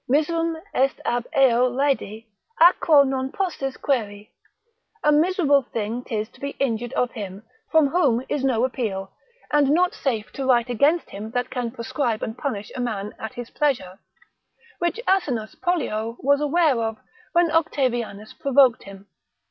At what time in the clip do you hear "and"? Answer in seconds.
9.51-9.69, 12.23-12.35